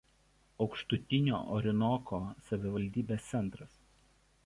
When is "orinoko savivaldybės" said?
1.57-3.33